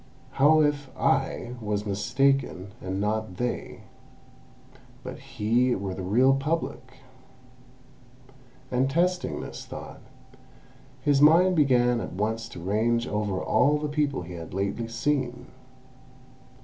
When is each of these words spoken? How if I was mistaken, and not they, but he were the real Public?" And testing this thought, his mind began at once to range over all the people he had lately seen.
How 0.31 0.61
if 0.63 0.89
I 0.97 1.53
was 1.61 1.85
mistaken, 1.85 2.69
and 2.81 2.99
not 2.99 3.37
they, 3.37 3.81
but 5.03 5.19
he 5.19 5.75
were 5.75 5.93
the 5.93 6.01
real 6.01 6.33
Public?" 6.33 7.01
And 8.71 8.89
testing 8.89 9.41
this 9.41 9.63
thought, 9.63 10.01
his 11.01 11.21
mind 11.21 11.55
began 11.55 12.01
at 12.01 12.13
once 12.13 12.49
to 12.49 12.59
range 12.59 13.07
over 13.07 13.39
all 13.39 13.77
the 13.77 13.87
people 13.87 14.23
he 14.23 14.33
had 14.33 14.55
lately 14.55 14.87
seen. 14.87 15.51